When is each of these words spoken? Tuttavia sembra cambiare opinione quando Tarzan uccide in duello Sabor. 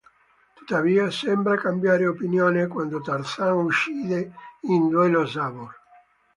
Tuttavia 0.55 1.11
sembra 1.11 1.57
cambiare 1.59 2.07
opinione 2.07 2.65
quando 2.65 3.01
Tarzan 3.01 3.55
uccide 3.65 4.33
in 4.61 4.89
duello 4.89 5.27
Sabor. 5.27 5.71